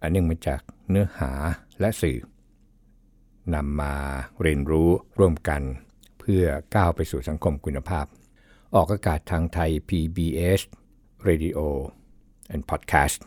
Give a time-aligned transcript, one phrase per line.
[0.00, 1.30] อันเนื่องมาจากเนื้อหา
[1.80, 2.18] และสื่อ
[3.54, 3.94] นำมา
[4.42, 5.62] เรียนรู้ร่วมกัน
[6.18, 6.44] เพื่อ
[6.74, 8.06] ก้าวไปสู่สังคมคุณภาพ
[8.74, 10.60] ออกอากาศทางไทย PBS
[11.28, 11.58] Radio
[12.54, 13.18] and Podcast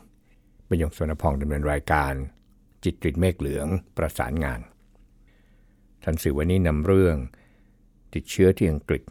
[0.70, 2.14] บรรยงสวนพองดำเนินรายการ
[2.84, 4.60] จิตริดเมฆเหลืองประสานงาน
[6.04, 7.16] ทันสื่อวันนี้นำเรื่อง
[8.14, 9.04] ติดเชื้อที่อังกฤษ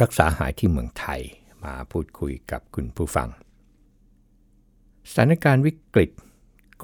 [0.00, 1.20] รักษาหายที่เมืองไทย
[1.64, 3.28] มาพูดคุยกับคุณผู้ฟัง
[5.10, 6.10] สถานการณ์วิกฤต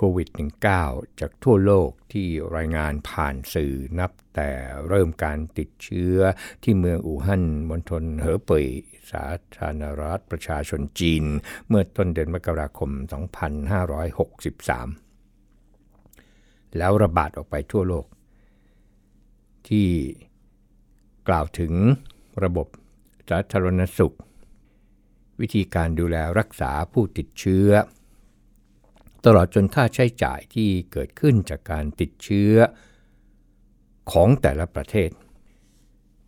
[0.03, 0.29] โควิด
[0.75, 4.51] -19 จากทั่วโลกที่รายงานผ่านสื่อนับแต่
[4.89, 6.17] เริ่มการติดเชื้อ
[6.63, 8.67] ที่เมืองอู่ฮั่นมณฑลเหอเป่ย
[9.13, 11.25] สาธารณรัฐประชาชนจีน
[11.69, 12.91] เมื่อต้นเดือนมกราคม
[15.65, 18.07] 2563 แล้วระบาดออกไปทั่วโลก
[19.69, 19.89] ที่
[21.29, 21.73] กล่าวถึง
[22.45, 22.67] ระบบ
[23.31, 24.17] สาธารณสุข
[25.41, 27.69] วิธีการดูแลรักษาผู้ติดเชื้อ
[29.25, 32.55] ตลอดจนค่าใช้จ่ายที่เกิดขึ้นจากการติดเชื้อ
[34.13, 35.11] ของแต่ละประเทศ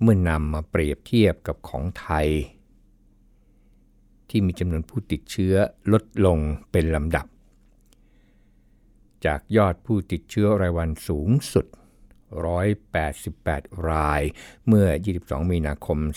[0.01, 2.29] เมื่อนำมาเปรียบเทียบกับของไทย
[4.29, 5.55] ที่มีจำนวนผู้ติดเชื้อ
[5.93, 6.39] ลดลง
[6.73, 7.27] เป็นลำดับ
[9.27, 11.67] จากยอดผู้ติดเชื้อรายวันสูงสุด
[12.61, 14.23] 188 ราย
[14.69, 16.11] เมื่อ 22 มีนาคม 2563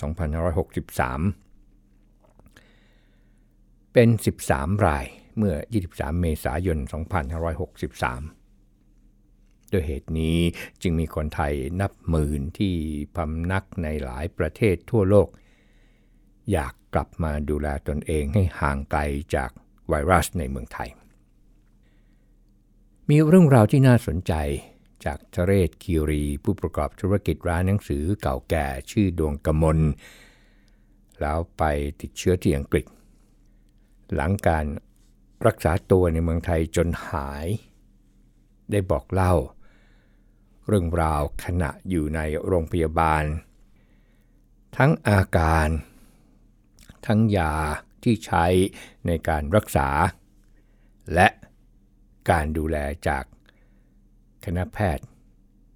[3.93, 4.09] เป็น
[4.45, 5.05] 13 ราย
[5.37, 5.55] เมื่อ
[5.87, 6.91] 23 เมษายน 2563
[9.71, 10.37] ด้วยเหตุนี้
[10.81, 12.75] จึงมีคนไทยนับหมื่นที่
[13.15, 15.27] พำนักในหลายประเทศทั่วโลก
[16.51, 18.99] อยากกลับมาดูแลตนเองให้ห่างไกล
[19.35, 19.51] จาก
[19.89, 20.89] ไวรัสในเมืองไทย
[23.09, 24.33] มีเรื่องราวที่น่าสนใจ
[25.05, 29.79] จากทเรศคีรีผู้ประกอบธุรกิจร้านหนังสือเก่าแก่ชื่อดวงกมล
[31.21, 31.63] แล้วไป
[32.01, 32.85] ติดเชื้อที่อังกฤษ
[34.15, 34.65] หลังการ
[35.47, 37.47] รักษาตัวในเมืองไทยจนหาย
[38.71, 39.33] ได้บอกเล่า
[40.67, 43.23] เรื่องราวขณะอยู่ในโรงพยาบาล
[44.77, 45.69] ทั้งอาการ
[47.05, 47.55] ทั้งยา
[48.03, 48.45] ที่ใช้
[49.07, 49.89] ในการรักษา
[51.13, 51.27] และ
[52.29, 53.23] การดูแลจาก
[54.45, 55.05] คณะแพทย์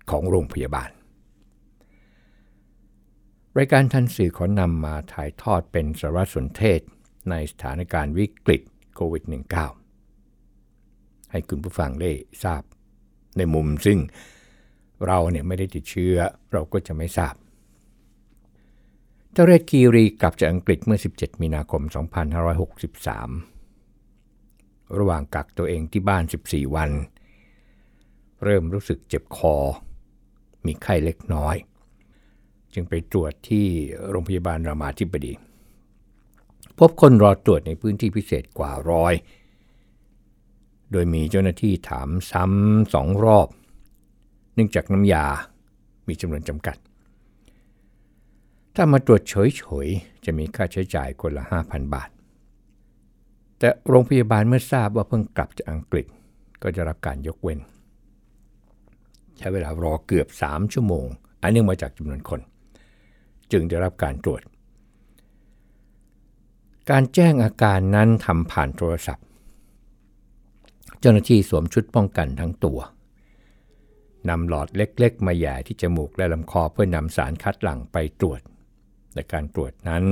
[0.09, 0.89] ของโรงพยาบาล
[3.57, 6.81] รายการทันสื่อขอนำมาถ่ายทอดเป็นสารสนเทศ
[7.29, 8.61] ในสถานการณ์วิกฤต
[9.01, 9.25] โควิด
[10.07, 12.11] -19 ให้คุณผู้ฟังได้
[12.43, 12.61] ทราบ
[13.37, 13.99] ในมุมซึ่ง
[15.07, 16.15] เราเนี่ยไม่ได้ติดเชื้อ
[16.51, 17.35] เราก็จะไม่ทราบ
[19.31, 21.81] เจ้าเรศคีรีกลับจากอังกฤษเมื่อ 17 มีนาคม
[23.59, 26.91] 2563 ระหว่างกักตัวเองที่บ้าน 14 วัน
[28.43, 29.55] เริ่มรู้สึกเจ็บคอ
[30.65, 31.55] มีไข้เล็กน้อย
[32.73, 33.65] จึงไปตรวจที่
[34.09, 35.33] โรงพยาบาลรามาธิบดี
[36.79, 39.13] พบคนรอตรวจในพื้นที่พิเศษกว่าร้อย
[40.91, 43.47] โดยมีเจ้าหน้าที่ถามซ้ำสองรอบ
[44.53, 45.25] เนื่องจากน้ำยา
[46.07, 46.77] มีจำนวนจำกัด
[48.75, 52.09] ถ้ามาตรวจเฉยๆ จะมีค่าใช้จ่ายคนละ 5,000 บาท
[53.59, 56.05] แต่โรงพยาบาลเมื่อทราบว่าเพิ่งกลับจากอังกฤษ
[56.63, 57.59] ก็จะรับการยกเว้น
[59.37, 61.05] ใช้เวลารอเกือบ 3 ชั่วโมง
[61.41, 62.41] อันเนื่องมาจากจำนวนคน
[63.51, 64.41] จึงได้รับการตรวจ
[66.91, 69.25] การแจ้งอาการนั้นทำผ่านโทรศัพท์
[70.99, 72.79] เจ้าหน้าที่สวมชุดป้องกันทั้งตัว
[74.29, 78.41] นำหลอดเล็กๆ มาแย่ที่จมูกและลำคอเพื่อนำสารคัดหลั่งไปตรวจ
[79.13, 80.03] แต่การตรวจนั้น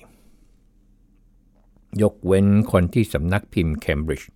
[2.02, 4.30] ยกเว้นคนที่สำนักพิมพ์เคมบริดจ์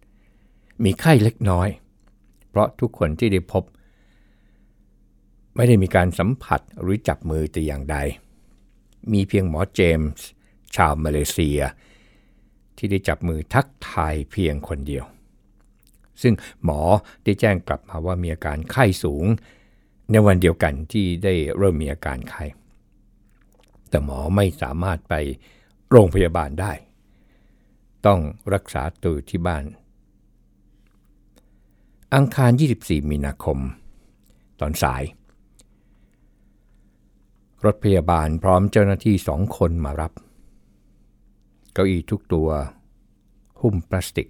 [0.83, 1.68] มีไข้เล็กน้อย
[2.50, 3.63] เพราะทุกคนที่ได้พบ
[5.56, 7.98] ไม่ได้มีการสัมผัสหรือจับมือแต่อย่างใด
[9.12, 10.25] มีเพียงหมอเจมส์
[10.75, 11.60] ชาวมาเลเซีย
[12.85, 15.05] ที่ได้จับมือทักทายเพียงคนเดียว
[16.21, 16.33] ซึ่ง
[16.63, 16.81] หมอ
[17.23, 19.25] ได้แจ้งกลับมาว่ามีอาการไข้สูง
[20.11, 22.43] ในวันเดียวกันที่ได้เริ่มมีอาการไข้
[23.89, 25.13] แต่หมอไม่สามารถไป
[25.89, 26.73] โรงพยาบาลได้
[28.05, 28.19] ต้อง
[28.53, 29.63] รักษาตัวที่บ้าน
[32.15, 32.51] อังคาร
[32.81, 33.57] 24 มีนาคม
[34.59, 35.03] ตอนสาย
[37.65, 40.11] รถพยาบาลพร้อมเจ้าหน้าที่สองคนมารับ
[41.75, 42.50] เก้าอี้ทุกตัว
[43.62, 44.27] หุ้มพลาสติก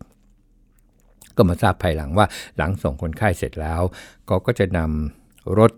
[1.36, 2.26] ก็มาทราบภายหลังว่า
[2.58, 3.82] หลังส่งคนไข้เสร็จแล้ว
[4.30, 5.72] ก็ก็จะนำรถ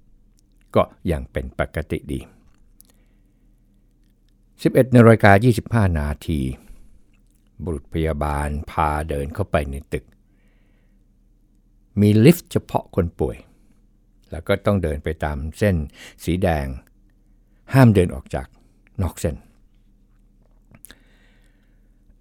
[0.00, 2.20] 72 ก็ยังเป็นปกติดี
[4.64, 5.32] 11นาฬิกา
[5.86, 6.40] 25 นาที
[7.62, 10.04] บุรุษพยาบาลพาเดินเข้าไปในตึก
[12.00, 13.36] มีลิฟต์เฉพาะคนป่วย
[14.30, 15.76] แล้วก็ต้องเดินไปตามเส้น
[16.24, 16.66] สีแดง
[17.74, 18.46] ห้ามเดินออกจาก
[19.02, 19.36] นอกเส้น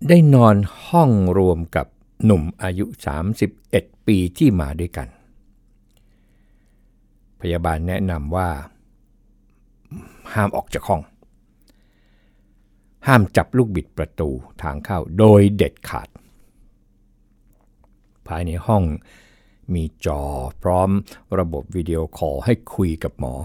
[0.08, 0.56] ได้นอน
[0.88, 1.88] ห้องรวมกับ
[2.26, 2.86] หนุ่มอายุ
[3.46, 5.08] 31 ปีที่มาด้วยกัน
[7.42, 8.50] พยาบาลแนะนำว่า
[10.34, 11.02] ห้ามออกจากห้อง
[13.08, 14.30] ห้ามจับลูกบิดประตู
[14.62, 16.10] ทางเข้าโดยเด็ดขาด
[18.28, 18.84] ภายในห้อง
[19.74, 20.22] มีจอ
[20.64, 20.90] พร้อม
[21.40, 23.36] ระบบวิดีโอคอลให้คุยกับหมอ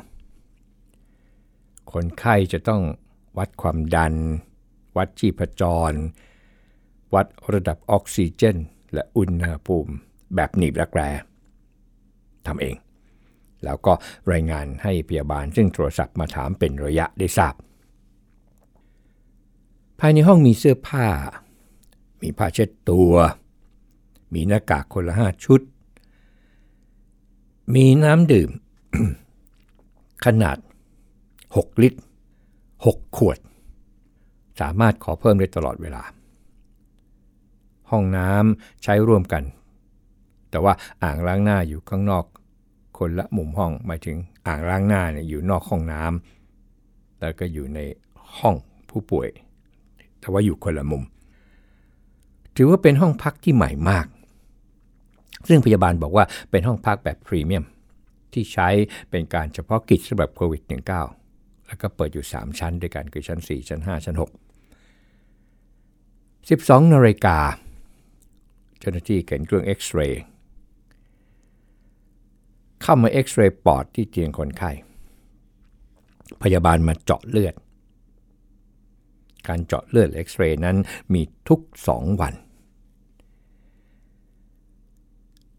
[1.92, 2.82] คนไข้จะต้อง
[3.38, 4.14] วัดความดัน
[4.96, 5.92] วัดชีพจร
[7.14, 8.56] วัดระดับออกซิเจน
[8.92, 9.92] และอุณหภูมิ
[10.34, 11.10] แบบหนีบรักแร้
[12.46, 12.76] ทำเอง
[13.64, 13.92] แล้วก็
[14.32, 17.54] รายงานให้พยาบาลซึ่งโทรศัพท์มาถามเป็นระยะได้ทราบ
[20.00, 21.06] ภายในห้องมีเสื้อผ้า
[22.22, 23.12] มีผ้าเช็ดตัว
[24.34, 25.60] มีหน้ากากคนละห้าชุด
[27.74, 28.50] มีน้ำดื่ม
[30.24, 30.56] ขนาด
[31.18, 32.00] 6 ลิตร
[32.56, 33.38] 6 ขวด
[34.60, 36.02] สามารถขอเพิ่มได้ตลอดเวลา
[37.90, 39.42] ห้องน้ำใช้ร่วมกัน
[40.50, 42.24] แต่ว่าอ่างล้างหน้าอยู่ข้างนอก
[42.98, 44.16] คนละมุมห้องหมายถึง
[44.46, 47.78] อ่างล้างหน้าเนี่ยอยู่นอกห้องน้ำแล้วก็อยู่ใน
[48.38, 48.56] ห้อง
[48.90, 49.28] ผู้ป่วย
[50.20, 51.02] แต่ว่าอยู่คนละมุม
[52.56, 54.06] ถือว่าเป็นห้องพักที่ใหม่มาก
[55.48, 57.64] ซึ่งพยาบาลบอกว่าเป็นห้องพักแบบพรีเมียม
[58.32, 58.68] ที่ใช้
[59.10, 60.62] เป็นการเฉพาะกิจสำหรับโควิด
[61.14, 64.30] -19 แล้วก็เปิดอยู่ 3 ชั้นด้วยกันคือชั้น 4 ชั้น 5 ชั้น 6
[66.70, 67.38] 12นาฬิกา
[68.78, 70.22] เจ้าหน้าที่เข็นเครื่องเอ็กซเรย์
[72.82, 74.70] เข้ามาเอ็กซเรย์ปอดที่เตียงคนไข้
[76.42, 77.54] พยาบาลมาเจาะเลือด
[79.48, 80.76] การเจาะเลือดเอ็กซเรย์นั้น
[81.12, 82.34] มีทุก 2 วัน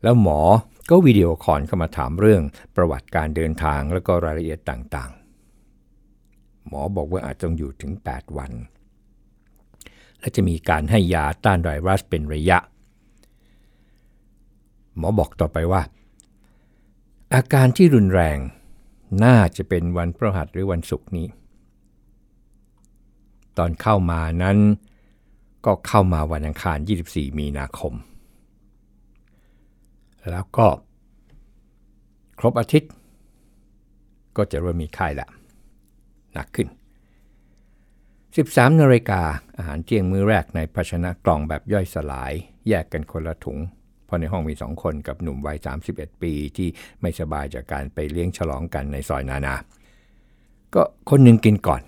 [0.04, 0.40] แล้วหมอ
[0.90, 2.44] ก็ video call เข้ามาถามเรื่อง
[2.76, 8.52] ประวัติการเดินทางแล้วก็รายละเอียดต่างๆ หมอบอกว่าอาจต้องอยู่ถึง 8 วัน
[10.20, 12.58] และจะมีการให้ยาต้านไวรัสเป็นระยะ
[14.98, 15.82] หมอบอกต่อไปว่า
[17.34, 18.38] อาการที่รุนแรง
[19.24, 21.28] น่าจะเป็นวันพฤหัสหรือวันศุกร์นี้
[23.58, 24.58] ตอนเข้ามานั้น
[25.66, 26.78] ก็เข้ามาวันอังคาร
[27.10, 27.94] 24 มีนาคม
[30.30, 30.68] แล้วก็
[32.40, 32.92] ครบอาทิตย์
[34.38, 35.28] ก็จะเริ่มมีไข้ละ
[36.34, 36.68] หนักขึ้น
[38.36, 39.22] 13นาฬิกา
[39.58, 42.34] อาหารเที่ยงมื้อแรกในภาชนะกล่องแบบย่อยสลาย
[42.68, 43.60] แยกกันคนละถุง
[44.06, 45.58] เพราะในห้องมีสองคนกับหนุ่มวัย
[45.90, 46.70] 31 ปีที่
[47.02, 49.56] ไม่สบายจากการไปเลี้ยงฉลองกันในซอยนานา
[50.74, 51.82] ก็คนหนึ่งกินก่อน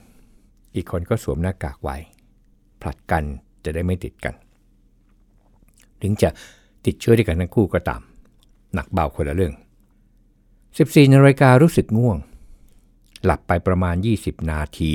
[0.76, 1.98] อีกคนก็สวมหน้ากากไว้
[2.82, 3.24] ผลัดกัน
[3.64, 4.34] จะได้ไม่ติดกัน
[6.02, 6.30] ถึงจะ
[6.86, 8.02] ติดเชื้อด้วยกันทั้งคู่ก็ตาม
[8.74, 9.54] หนักเบาคนละเรื่อง
[10.34, 12.18] 14นาฬิการู้สึกง่วง
[13.26, 14.94] หลับไปประมาณ 20 นาที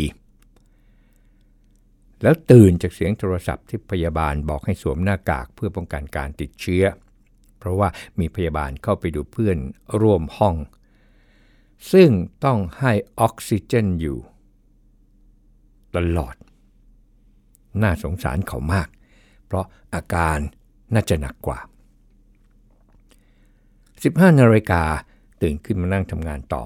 [2.23, 6.85] แล้วตื่นจากเสียงโทรศัพท์ที่พยาบาลบอกให้สวมหน้ากากเพื่อป้องกันการติดเชื้อ
[7.59, 9.57] เพราะว่ามีพยาบาลเข้าไปดูเพื่อน
[10.01, 10.57] ร่วมห้อง
[11.93, 12.11] ซึ่ง
[12.45, 14.19] ต้องให้ออกซิเจนอยู่
[15.97, 16.35] ตลอด
[17.83, 18.89] น่าสงสารเขามาก
[19.47, 19.65] เพราะ
[19.95, 20.39] อาการ
[20.95, 21.59] น่าจะหนักกว่า
[23.59, 24.83] 15นาฬิกา
[25.43, 26.65] ตื่นขึ้นมานั่งทำงานต่อ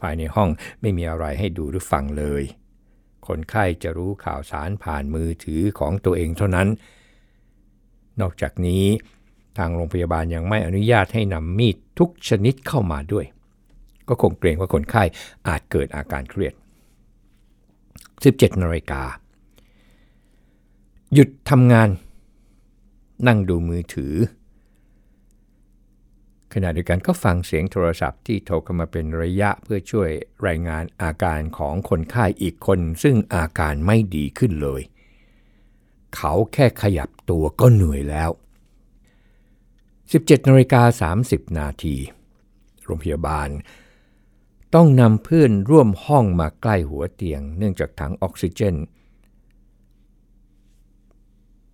[0.00, 0.48] ภายในห้อง
[0.80, 2.42] ไม่มีอะไรให้ดูหรือฟังเลย
[3.26, 6.68] คนไข้จะรู้ข่าวสารผ่านมือถือของตัวเองเท่านั้น
[8.20, 8.84] นอกจากนี้
[9.58, 13.26] ทางโรงพยาบาลยังไม่อนุญาตให้นำมีดทุกชนิดเข้ามาด้วย
[14.08, 15.02] ก็คงเกรงว่าคนไข้
[15.48, 16.54] อาจเกิดอาการเครียด
[18.22, 19.02] 17นาฬิกา
[21.12, 21.88] หยุดทำงาน
[23.26, 24.14] นั่งดูมือถือ
[26.52, 30.10] ขณะเดียวกันก็ฟังเสียงโทรศัพท์ที่โทรเข้ามาเป็นระยะเพื่อช่วย
[30.46, 34.82] รายงานอาการของคนไข้อีกคน ซึ่งอาการไม่ดีขึ้นเลย
[36.16, 38.30] เขาแค่ขยับตัวก็เหนื่อยแล้ว
[39.54, 41.96] 17นาฬิกา30 นาที
[42.84, 43.48] โรงพยาบาล
[44.74, 48.74] ต้องนำเพื่อนร่วมห้องมาใกล้หัวเตียง เนื่องจากถังออกซิเจน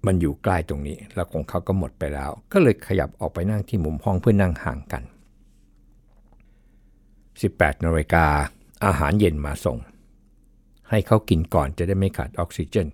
[0.07, 5.03] มันอยู่ใกล้ตรงนี้ แล้วของเขาก็หมดไปแล้ว ก็เลยขยับออกไปนั่งที่มุมห้องเพื่อนั่งห่างกัน
[7.03, 8.27] 18นาฬิกา
[8.85, 9.79] อาหารเย็นมาส่ง
[10.89, 12.87] ให้เขากินก่อนจะได้ไม่ขาดออกซิเจน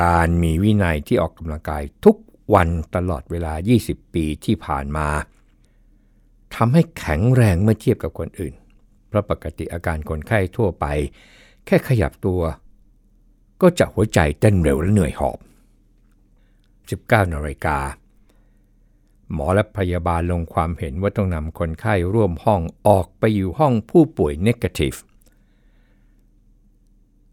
[0.00, 2.16] การมีวินัยที่ออกกำลังกายทุก
[2.54, 3.52] วันตลอดเวลา
[3.84, 5.08] 20 ปีที่ผ่านมา
[6.56, 8.54] ทำให้แข็งแรงเมื่อเทียบกับคนอื่น
[9.08, 10.86] เพราะปกติอาการคนไข้ทั่วไป
[11.66, 12.40] แค่ขยับตัว
[13.62, 15.38] ก็จะหัวใจเต้นเร็วและเหนื่อยหอบ
[16.70, 17.78] 19นาฬิกา
[19.32, 24.98] หมอและพยาบาลลงความเห็นว่าต้องนำคนไข้ร่วมห้องออกไปอยู่ห้องผู้ป่วย negative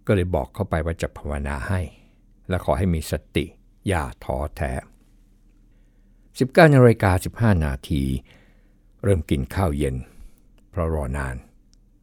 [0.05, 1.81] ก็เลยบอกเข้าไปว่าจะภาวนาให้
[2.49, 3.45] และขอให้มีสติ
[3.87, 4.71] อย่าท้อแท้
[5.93, 8.03] 19นาฬิกา15 นาที
[9.03, 9.95] เริ่มกินข้าวเย็น
[10.69, 11.35] เพราะรอนาน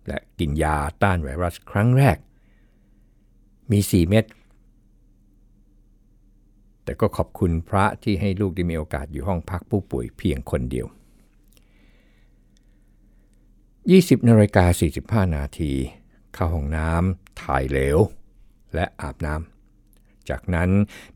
[0.08, 2.18] และกินยาต้านไวรัสครั้งแรก
[3.70, 4.24] มี 4 เม็ด
[6.84, 10.86] แต่ก็ขอบคุณพระที่ให้ลูกได้มีโอกาสอยู่ห้องพักผู้ป่วยเพียงคนเดียว
[13.42, 14.64] 20นาฬิกา
[15.26, 15.72] 45 นาที
[16.34, 17.98] เข้าห้องน้ำถ่ายเหลว
[18.74, 20.70] และอาบน้ำ จากนั้น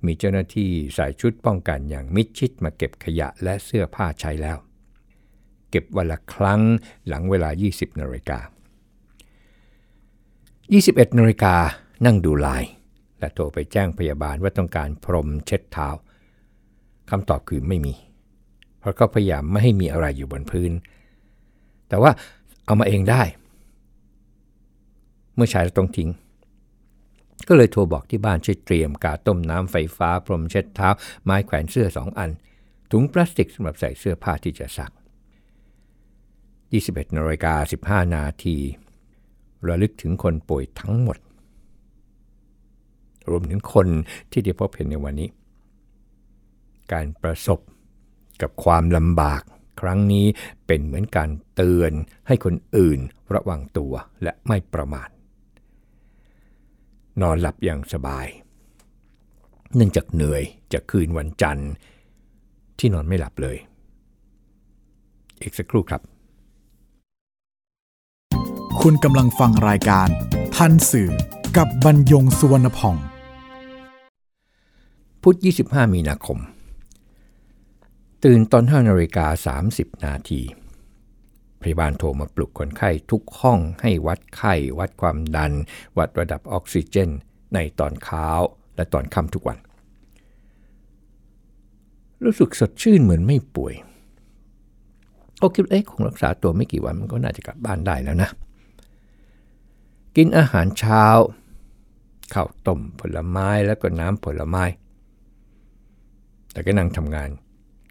[0.04, 4.58] มีเจ้าหน้าที่ใส่ชุดป้องกันอย่างมิดชิดมาเก็บขยะและเสื้อผ้าใช้แล้ว
[5.74, 6.62] เก็บวันละครั้ง
[7.08, 8.38] หลังเวลา 20นาฬิกา
[10.38, 11.54] 21นาฬิกา
[12.04, 12.70] นั่งดูไลน์
[13.18, 15.88] และโทรไปแจ้งพยาบาลว่าต้องการพรมเช็ดเท้า
[17.10, 17.94] คำตอบคือไม่มี
[18.78, 20.72] เพราะเขาพยายามไม่ให้มีอะไรอยู่บนพื้น
[21.88, 22.10] แต่ว่า
[22.64, 23.22] เอามาเองได้
[25.34, 26.10] เมื่อใช้แล้วต้องทิ้ง
[27.48, 30.88] ก็เลยโทรบอกที่บ้านช่วยเตรียมกาต้มน้ำไฟฟ้า พรมเช็ดเท้า
[31.24, 32.30] ไม้แขวนเสื้อสองอัน
[32.90, 34.92] ถุงพลาสติกสำหรับใส่เสื้อผ้าที่จะซัก
[36.74, 37.54] 21นาฬิกา
[38.04, 38.56] 15 นาที
[39.68, 41.18] ระลึกถึงคนป่วยทั้งหมด
[43.30, 43.88] รวมถึงคน
[44.30, 45.28] ที่ได้พบเห็นในวันนี้
[46.92, 47.58] การประสบ
[48.42, 49.42] กับความลำบาก
[49.80, 50.26] ครั้งนี้
[50.66, 51.92] เป็นเหมือนการเตือน
[52.26, 52.98] ให้คนอื่น
[53.34, 55.08] ระวังตัวและไม่ประมาท
[57.22, 58.26] นอนหลับอย่างสบาย
[59.74, 61.70] เนื่องจากเหนื่อยจากคืนวันจันทร์
[62.78, 63.56] ที่นอนไม่หลับเลย
[65.42, 66.02] อีกสักครู่ครับ
[68.82, 70.08] คุณกำลังฟังรายการ
[70.56, 71.10] ทันสื่อ
[71.56, 72.96] กับบรรยงสุวรรณพอง
[75.22, 76.38] พุธ25 มีนาคม
[78.24, 80.40] ตื่นตอน5นาฬิกา 30 นาที
[81.62, 85.52] พยาบาลโทรมาปลุกคนไข้ทุกห้องให้วัดไข้ วัดความดัน
[85.98, 87.10] วัดระดับออกซิเจน
[87.54, 88.26] ในตอนเช้า
[88.76, 89.58] และตอนค่ำทุกวัน
[92.24, 93.74] รู้สึกสดชื่นเหมือนไม่ป่วย
[95.40, 98.30] ก็คิดเอ๊ะคงรักษาตัวไม่กี่วันมันก็น่าจะกลับบ้านได้แล้วนะ
[100.16, 101.04] กินอาหารเช้า
[102.34, 104.64] ข้าวต้มผลไม้แล้วก็น้ำผลไม้
[106.52, 107.30] แต่ก็นั่งทำงาน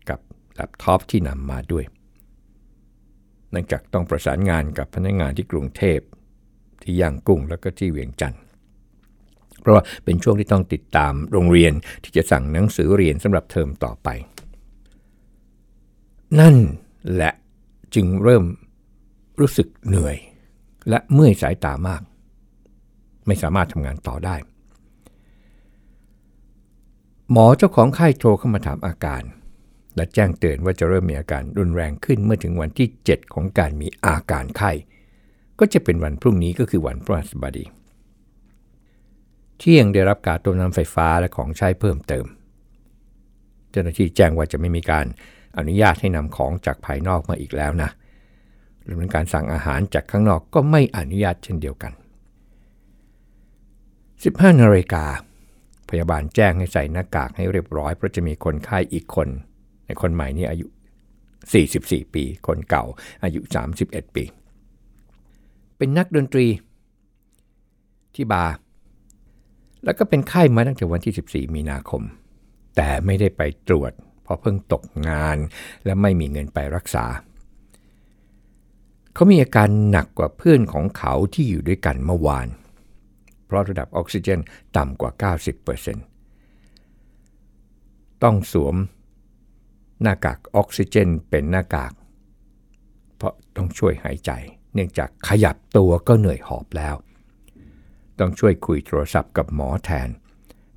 [0.10, 0.20] กับ
[0.56, 1.86] แล็ปท็อปที่นำมาด้วย
[3.52, 6.00] เนื่องจากต้องประสานงานกับพนักงานที่กรุงเทพ
[6.82, 8.42] ที่ย่างกุ้งแล้วก็ที่เวียงจันทร์
[9.60, 14.10] เพราะว่าเป็นช่วงที่ต้องติดตามโรงเรียนที่จะสั่งหนังสือเรียนสำหรับเทอมต่อไป
[16.40, 16.56] นั่น
[17.12, 17.34] แหละ
[17.96, 18.44] จึงเริ่ม
[19.40, 20.18] รู้สึกเหนื่อย
[20.90, 22.02] และเมื่อยสายตามาก
[23.28, 24.36] ไม่สามารถทำงานต่อได้
[27.32, 29.24] หมอเจ้าของไข้โทรเข้ามาถามอาการ
[29.96, 34.72] และแจ้งเตือนว่าจะเริ่มมีอาการรุนแรงขึ้นเมื่อถึงวันที่ 7 ของการมีอาการไข้
[35.60, 37.66] ก็จะเป็นวันพรุ่งนี้ก็คือวันพฤหัสบดี
[39.58, 42.26] เที่ยงได้รับการต้มน้ำไฟฟ้าและของใช้เพิ่มเติม
[43.72, 45.06] เจ้าหน้าที่แจ้งว่าจะไม่มีการ
[45.58, 47.90] อนุญาตให้นำของจากภายนอกมาอีกแล้วนะ
[48.84, 51.94] หรือการสั่งอาหารจากข้างนอกก็ไม่อนุญาตเช่นเดียวกัน
[54.24, 55.06] 15นาฬิกา
[55.90, 59.30] พยาบาลแจ้งให้ใส่หน้ากากให้เรียบร้อย เพราะจะมีคนไข้อีกคน
[59.86, 60.66] ในคนใหม่นี่อายุ
[61.40, 62.84] 44 ปี คนเก่า
[63.24, 63.40] อายุ
[63.78, 64.24] 31 ปี
[65.78, 66.48] เป็นนักดนตรี
[68.16, 68.54] ที่บาร์
[69.84, 72.02] แล้วก็เป็นไข้มาตั้งแต่วันที่ 14 มีนาคม
[72.76, 73.92] แต่ไม่ได้ไปตรวจ
[74.24, 75.38] เพราะเพิ่งตกงาน
[75.86, 77.06] และไม่มีเงินไปรักษา
[79.14, 84.40] เขามีอาการหนักกว่าเพื่อนของเขาที่อยู่ด้วยกันเมื่อวานเราะระดับออกซิเจน
[84.78, 85.12] ต่ำกว่า
[85.68, 88.76] 90%ต้องสวม
[90.02, 91.94] หน้ากากออกซิเจนเป็นหน้ากาก
[93.18, 94.32] เพราะต้องช่วยหายใจ
[94.74, 96.96] เนื่องจากขยับตัวก็เหนื่อยหอบแล้ว
[98.20, 100.10] ต้องช่วยคุยโทรศัพท์กับหมอแทน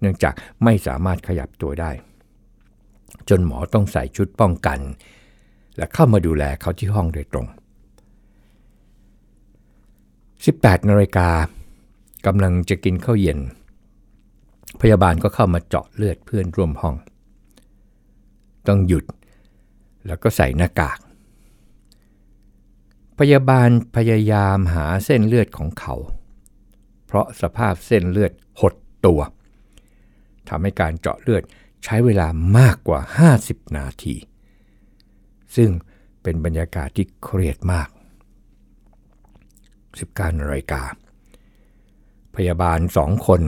[0.00, 0.34] เนื่องจาก
[0.64, 1.90] ไม่สามารถขยับตัวได้
[3.28, 4.78] จนหมอต้องใส่ชุดป้องกัน
[5.76, 7.46] และเข้ามาดูแลเขาที่ห้องโดยตรง
[10.02, 11.28] 18นาฬิกา
[12.26, 13.38] กำลังจะกินข้าวเย็น
[14.80, 16.96] พยาบาลก็เข้ามาเจาะเลือดเพื่อนร่วมห้อง
[18.66, 19.04] ต้องหยุด
[20.06, 20.98] แล้วก็ใส่หน้ากาก
[23.18, 25.94] พยาบาลพยายามหาเส้นเลือดของเขา
[27.06, 28.74] เพราะสภาพเส้นเลือดหด
[29.06, 29.20] ตัว
[30.48, 31.42] ทำให้การเจาะเลือด
[31.84, 33.00] ใช้เวลามากกว่า
[33.38, 34.14] 50 นาที
[35.56, 35.70] ซึ่ง
[36.22, 37.88] เป็นบรรยากาศที่เครียดมาก
[39.94, 40.82] 19นาฬิกา
[42.36, 43.42] พยาบาลสองคน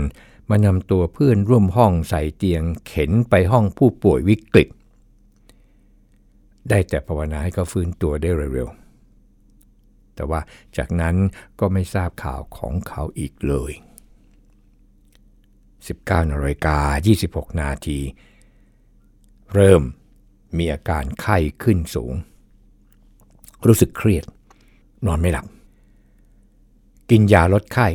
[0.51, 4.69] มานำตัวเพื่อนร่วมห้องใส่เตียงเข็นไปห้องผู้ป่วยวิกฤต
[6.69, 10.41] ได้แต่ภาวนาให้เขาฟื้นตัวได้เร็วๆ แต่ว่า
[10.77, 11.17] จากนั้น
[11.61, 13.73] ก็ไม่ทราบข่าวของเขาอีกเลย
[15.39, 16.79] 19นาฬิกา
[17.19, 17.99] 26 นาที
[19.55, 19.83] เริ่ม
[20.59, 22.13] มีอาการไข้ขึ้นสูง
[23.67, 24.25] รู้สึกเครียด
[25.07, 25.47] นอนไม่หลับ
[27.11, 27.87] กินยาลดไข้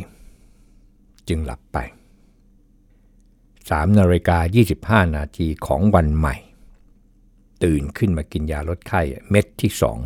[1.27, 1.77] จึงหลับไป
[3.13, 6.35] 3นาฬิกา25 นาทีของวันใหม่
[7.63, 9.97] ตื่นขึ้นมากินยาลดไข้เม็ดที่สอง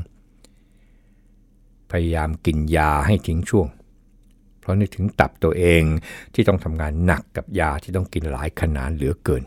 [1.91, 3.67] พยายามกินยาให้ทิ้งช่วง
[4.59, 5.83] เพราะนึกถึงตับตัวเอง
[6.33, 9.43] ที่ต้องทำงานหนักกับยาที่ต้องกินหลายขนาดเหลือเกิน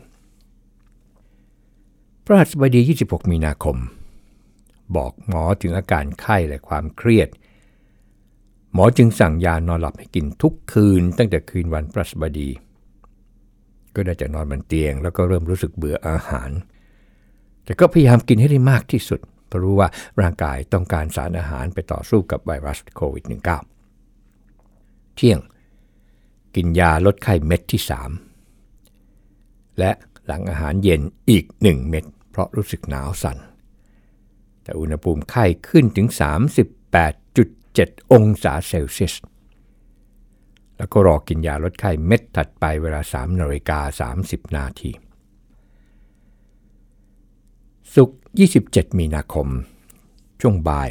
[2.23, 3.77] พระหัสบดี 26 มีนาคม
[4.95, 7.29] บอกหมอถึงอาการไข้และความเครียด
[8.73, 12.49] หมอจึงสั่งยานอนหลับให้กินทุกคืนตั้งแต่คืนวันพระสบดี
[13.95, 16.51] ก็ได้จะนอนบนเตียง แล้วก็เริ่มรู้สึกเบื่ออาหาร
[17.65, 19.89] แต่ก็พยายามกินให้ได้มากที่สุด เพราะรู้ว่า
[20.21, 23.25] ร่างกายต้องการสารอาหารไปต่อสู้กับไวรัสโควิด
[23.99, 25.39] -19 เที่ยง
[26.55, 27.81] กินยาลดไข้เม็ดที่
[28.99, 29.91] 3 และ
[30.25, 33.37] หลังอาหารเย็นอีก 1 เม็ดเพราะรู้สึกหนาวสัน่น
[34.63, 36.07] แต่อุณหภูมิไข้ขึ้นถึง
[37.75, 39.15] 7 องศาเซลเซียส
[40.77, 44.91] แล้วก็รอกินยาลดไข้เม็ดถัดไปเวลา 3นาฬิกา 30 นาที
[47.95, 48.09] สุก
[48.53, 49.47] 27 มีนาคม
[50.41, 50.89] ช่วงบ่าย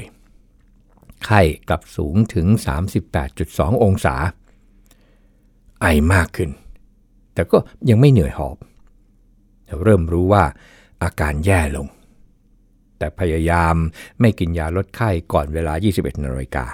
[1.24, 2.46] ไข้กลับสูงถึง
[3.14, 4.14] 38.2 องศา
[5.80, 6.50] ไอมากขึ้น
[7.34, 8.56] แต่ก็ยังไม่เหนื่อยหอบ
[9.82, 10.44] เริ่มรู้ว่า
[11.02, 11.86] อาการแย่ลง
[13.00, 13.74] แต่พยายาม
[14.20, 16.66] ไม่กินยาลดไข้ก่อนเวลา 21นาฬิกา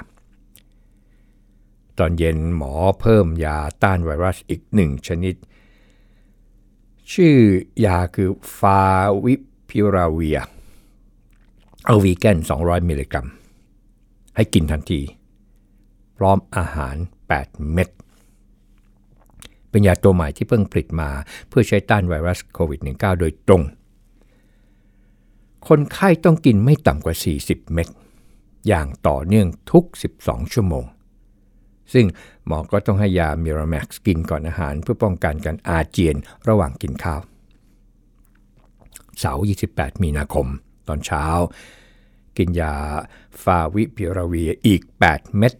[1.98, 5.34] ตอนเย็นหมอเพิ่มยาต้านไวรัสอีกหนึ่งชนิด
[7.12, 7.36] ชื่อ
[7.86, 8.82] ยาคือฟา
[9.24, 9.34] วิ
[9.68, 10.38] พิราเวีย
[11.86, 13.26] เอาวีแกน 200 มิลลิกรัม
[14.36, 15.00] ให้กินทันที
[16.16, 16.96] พร้อมอาหาร
[17.34, 17.88] 8 เม็ด
[19.70, 21.10] เป็นยาตัวใหม่ที่เพิ่งผลิตมา
[21.48, 23.62] เพื่อใช้ต้านไวรัสโควิด -19 โดยตรง
[25.68, 27.88] คนไข้ต้องกินไม่ต่ำกว่า 40 เม็ด
[28.68, 29.84] อย่างต่อเนื่องทุก
[30.20, 30.84] 12 ชั่วโมง
[31.92, 32.06] ซึ่ง
[32.46, 36.16] หมอก็ต้องให้ยามิราแม็กซ์กินก่อนอาหารเพื่อป้องกันการอาเจียน
[36.48, 37.20] ระหว่างกินข้าว
[39.18, 40.46] เสาร์ 28 มีนาคม
[40.88, 41.24] ตอนเช้า
[42.36, 42.74] กินยา
[43.42, 45.52] ฟาวิพิราเวียอีก 8 เม็ด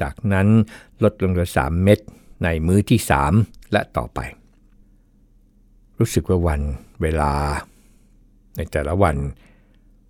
[0.00, 0.48] จากนั้น
[1.02, 1.98] ลดลงเหลือ 3 เม็ด
[2.44, 3.00] ในมื้อที่
[3.34, 4.20] 3 และต่อไป
[5.98, 6.60] รู้สึกว่าวัน
[7.02, 7.32] เวลา
[8.58, 9.16] ในแต่ละวัน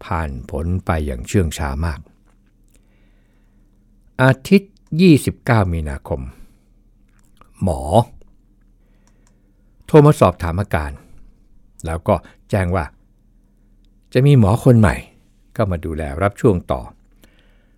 [0.04, 2.00] ผ่านผลไปอย่างเชื่องช้ามาก
[4.22, 4.72] อาทิตย์
[5.22, 6.20] 29 มีนาคม
[7.62, 7.80] หมอ
[9.86, 10.90] โทรมาสอบถามอาการ
[11.86, 12.14] แล้วก็
[12.50, 12.84] แจ้งว่า
[14.12, 14.96] จะมีหมอคนใหม่
[15.56, 16.82] ก็มาดูแลรับช่วงต่อ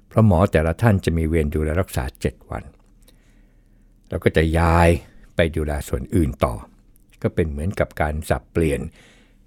[0.09, 2.63] เพราะหมอแต่ละท่านจะมีเวรดูแลรักษา 7 วัน
[4.09, 4.89] แล้วก็จะย้าย
[5.37, 6.55] ไปดูแลส่วนอื่นต่อ
[7.23, 8.81] ก็เป็นเหมือนกับการสับเปลี่ยน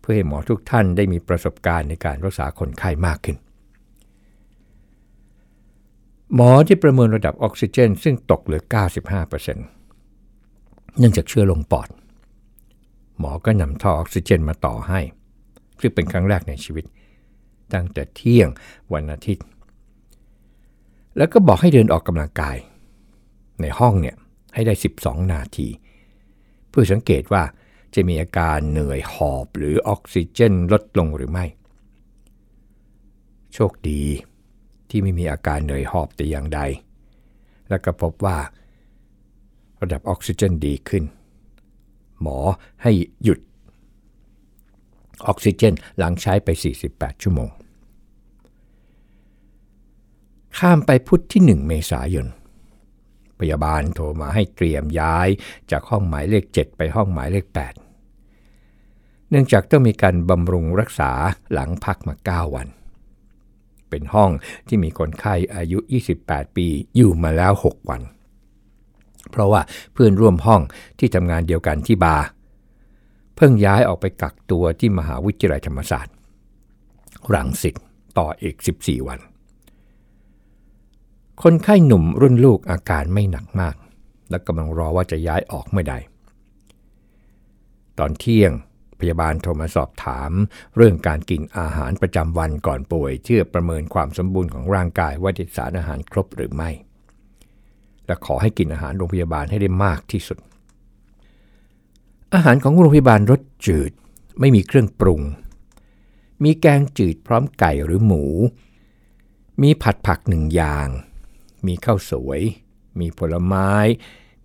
[0.03, 3.37] เพื่อให้หมอทุกท่านได้มีประสบการณ์ในการรักษาคนไข้มากขึ้น
[6.35, 8.63] หมอที่ประเมินระดับออกซิเจน ซึ่งตกเหลือ
[9.19, 11.89] 95%เนื่องจากเชื้อลงปอด
[13.19, 14.99] หมอก็นำท่อออกซิเจนมาต่อให้
[15.81, 16.85] ซึ่งเป็นครั้งแรกในชีวิต
[17.73, 18.49] ตั้งแต่เที่ยง
[18.93, 19.45] วันอาทิตย์
[21.17, 22.57] แล้วก็บอกให้เดินออกกำลังกาย
[23.61, 24.15] ในห้องเนี่ย
[24.53, 25.67] ให้ได้ 12 นาที
[26.69, 27.43] เพื่อสังเกตว่า
[27.95, 31.45] จะมีอาการเหนื่อยหอบหรือออกซิเจนลดลงหรือไม่
[33.53, 34.03] โชคดี
[34.89, 36.60] ที่ไม่มีอาการเหนื่อยหอบแต่อย่างใด
[37.69, 38.38] แล้วก็พบว่า
[39.82, 41.03] ระดับออกซิเจนดีขึ้น
[42.21, 42.38] หมอ
[42.84, 42.91] ให้
[43.23, 43.39] หยุด
[45.27, 46.49] ออกซิเจนหลังใช้ไป
[46.86, 47.49] 48 ชั่วโมง
[50.58, 52.27] ข้ามไปพุธที่ 1 เมษายน
[53.39, 55.27] พยาบาลโทรมาให้เตรียมย้าย
[55.71, 57.83] จากห้องหมายเลข 7 ไปห้องหมายเลข 8
[59.34, 61.12] เนื่องจากต้องมีการบำรุงรักษา
[61.54, 62.67] หลังพักมา 9 วัน
[63.89, 64.32] เป็นห้อง
[64.67, 65.80] ที่มีคนไข้อายุ
[66.17, 68.02] 28 ปีอยู่มาแล้ว 6 วัน
[69.32, 69.62] เพราะว่า
[69.93, 70.62] เพื่อนร่วมห้อง
[71.00, 72.26] ที่ทำงานเดียวกันที่บาร์
[73.36, 76.15] เพิ่งย้ายออกไปกักตัวที่มหาวิทยาลัยธรรมศาสตร์
[77.34, 77.76] รังสิต
[78.17, 79.19] ต่ออีก 14 วัน
[81.43, 83.76] คนไข้หนุ่มรุ่นลูกอาการไม่หนักมาก
[84.30, 85.96] และกำลังรอว่าจะย้ายออกเมื่อใด
[88.00, 88.54] ตอนเที่ยง
[89.03, 90.31] พยาบาลโทรมาสอบถาม
[90.75, 96.69] เรื่องการกินอาหารประจำวันก่อนป่วยเพื่อประเมินความสมบูรณ์ของร่างกายว่าได้สารอาหารครบหรือไม่
[98.05, 100.37] และขอให้กินอาหารโรงพยาบาลให้ได้มากที่สุด
[102.33, 103.91] อาหารของโรงพยาบาลรสจืด
[104.39, 105.21] ไม่มีเครื่องปรุง
[106.43, 108.23] มีแกงจืดพร้อมไก่หรือหมู
[109.61, 110.87] มีผัดผักหนึ่งอย่าง
[111.67, 112.41] มีข้าวสวย
[112.99, 113.71] มีผลไม้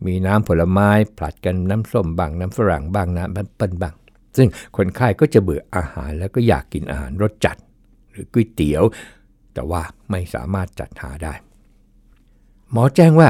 [0.06, 3.94] มีน้ำผลไม้ผลัดกันน้ำส้มบางน้ำฝรั่งบางน้ำแอปเปิ้ลบาง
[4.38, 7.56] ซึ่งคนไข้ก็จะเบื่ออาหารแล้วก็อยากกินอาหารรสจัด
[8.10, 8.82] หรือก๋วยเตี๋ยว
[9.54, 11.34] แต่ว่าไม่สามารถจัดหาได้
[12.72, 13.28] หมอแจ้งว่า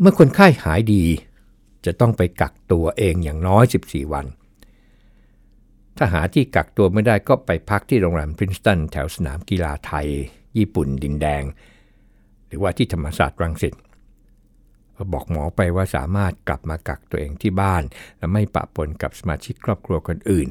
[0.00, 1.04] เมื่อคนไข้หายดี
[1.86, 4.26] จะต้องไปกักตัวเองอย่างน้อย 14 วัน
[5.96, 10.06] ถ้าหาที่กักตัวไม่ได้ก็ไปพักที่โรงแรมพรินสตันแถวสนามกีฬาไทย
[10.58, 11.42] ญี่ปุ่นดินแดง
[12.46, 13.74] หรือว่าที่ธรรมศาสตร์รังสิต
[15.12, 17.82] บอกหมอไปว่าสามารถกลับมากักตัวเองที่บ้าน
[18.18, 20.48] และไม่ปะปนกับสมาชิกครอบครัวคนอื่น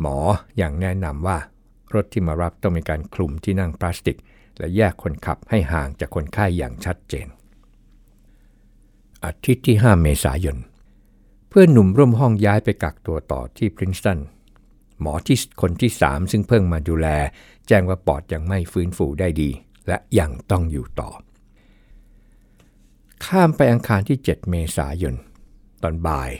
[0.00, 0.18] หมอ
[0.56, 1.38] อย่างแนะนำว่า
[1.94, 4.18] รถที่มารับต้องมีการคลุมที่นั่งพลาสติก
[4.58, 7.28] และแยกคนขับให้ห่างจากคนไข้อย่างชัดเจน
[9.24, 10.58] อาทิตย์ที่ 5 เมษายน
[11.48, 14.18] เพื่อนหนุ่มร่วมห้องย้ายไปกักตัวต่อที่พรินสตัน
[15.00, 17.08] หมอที่คนที่ 3 ซึ่งเพิ่งมาดูแล
[17.68, 19.50] แจ้งว่าปอดยังไม่ฟื้นฟูได้ดี
[19.88, 21.10] และยังต้องอยู่ต่อ
[23.26, 25.14] ข้ามไปอังคารที่ 7 เมษายน
[25.82, 26.30] ตอนบ่าย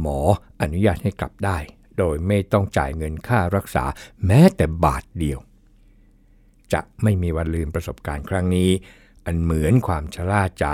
[0.00, 0.18] หมอ
[0.60, 1.58] อนุญาตให้กลับได้
[1.98, 3.84] โดยไม่ต้องจ่ายเงินค่ารักษา
[4.26, 5.38] แม้แต่บาทเดียว
[6.72, 8.70] จะไม่มีวันลืมประสบการณ์ครั้งนี้
[9.26, 10.66] อันเหมือนความชราใจ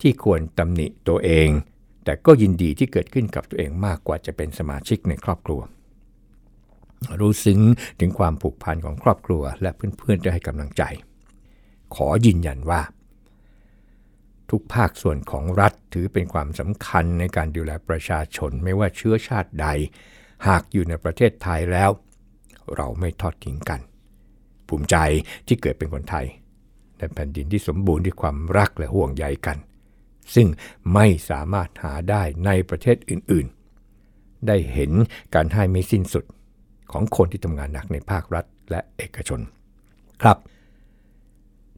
[0.00, 1.48] ที่ควรตำหนิตัวเอง
[2.04, 5.60] แต่ก็ยินดีที่เกิดขึ้นกับตัวเองมากกว่าจะเป็นสมาชิกในครอบครัว
[7.20, 7.60] รู้ซึ้ง
[8.00, 10.82] ถึงความผูกพันของครอบครัว และเพื่อนๆที่ให้กำลังใจ
[11.94, 12.80] ขอยืนยันว่า
[14.52, 19.68] ทุกภาคส่วนของรัฐถือเป็นความสำคัญในการดูแลประชาชนไม่ว่าเชื้อชาติใด
[20.46, 21.90] หากอยู่ในประเทศไทยแล้ว
[22.76, 23.80] เราไม่ทอดทิ้งกัน
[24.68, 24.96] ภูมิใจ
[25.46, 26.26] ที่เกิดเป็นคนไทย
[26.98, 29.58] ในแผ่นดินที่สมบูรณ์ด้วยความรักและห่วงใยกัน
[30.34, 30.48] ซึ่ง
[30.94, 34.92] ไม่สามารถหาได้ในประเทศอื่นๆ ได้เห็น
[35.34, 36.24] การให้ไม่สิ้นสุด
[36.92, 39.40] ของคนที่ทำงานหนักในภาครัฐและเอกชน
[40.22, 40.36] ครับ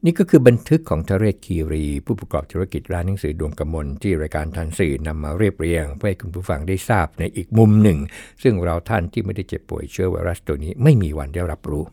[0.05, 7.99] นี่ก็คือบันทึกของทเรศคีรี ผู้ประกอบธุรกิจร้านหนังสือดวงกมลที่รายการทันสื่อนำมาเรียบเรียง เพื่อให้คุณผู้ฟังได้ทราบในอีกมุมหนึ่ง
[8.43, 11.83] ซึ่งเราท่านที่ไม่ได้เจ็บป่วยเชื้อไวรัสตัวนี้ไม่มีวันได้รับรู้